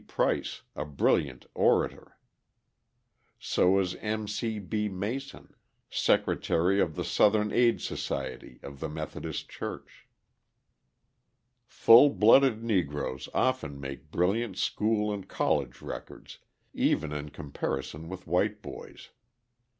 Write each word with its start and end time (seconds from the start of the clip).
Price, 0.07 0.63
a 0.75 0.83
brilliant 0.83 1.45
orator; 1.53 2.17
so 3.37 3.77
is 3.77 3.93
M. 3.97 4.27
C. 4.27 4.57
B. 4.57 4.89
Mason, 4.89 5.53
secretary 5.91 6.81
of 6.81 6.95
the 6.95 7.03
Southern 7.03 7.51
Aid 7.53 7.81
Society 7.83 8.59
of 8.63 8.79
the 8.79 8.89
Methodist 8.89 9.47
Church. 9.47 10.07
Full 11.67 12.09
blooded 12.09 12.63
Negroes 12.63 13.29
often 13.35 13.79
make 13.79 14.09
brilliant 14.09 14.57
school 14.57 15.13
and 15.13 15.29
college 15.29 15.83
records, 15.83 16.39
even 16.73 17.11
in 17.11 17.29
comparison 17.29 18.09
with 18.09 18.25
white 18.25 18.63
boys. 18.63 19.11